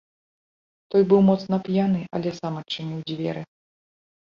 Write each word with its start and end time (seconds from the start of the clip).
Той 0.95 1.01
быў 1.11 1.21
моцна 1.29 1.55
п'яны, 1.69 2.01
але 2.19 2.29
сам 2.41 2.53
адчыніў 2.65 3.09
дзверы. 3.15 3.41